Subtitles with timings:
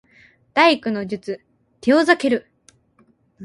[0.55, 1.45] 第九の術
[1.79, 2.49] テオザケル